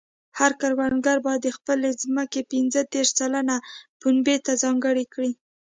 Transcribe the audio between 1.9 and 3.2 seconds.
ځمکې پنځه دېرش